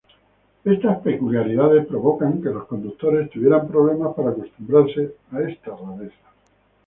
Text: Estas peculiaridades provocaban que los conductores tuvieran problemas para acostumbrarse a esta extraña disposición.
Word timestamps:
Estas 0.65 0.97
peculiaridades 1.01 1.85
provocaban 1.85 2.41
que 2.41 2.49
los 2.49 2.65
conductores 2.65 3.29
tuvieran 3.29 3.67
problemas 3.67 4.15
para 4.15 4.31
acostumbrarse 4.31 5.15
a 5.31 5.41
esta 5.41 5.51
extraña 5.73 5.91
disposición. 5.91 6.31